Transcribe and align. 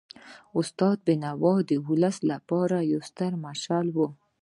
استاد 0.59 0.97
بینوا 1.07 1.53
د 1.69 1.71
ولس 1.87 2.17
لپاره 2.31 2.77
یو 2.91 2.99
ستر 3.09 3.31
مشعل 3.45 3.87
و. 3.95 3.97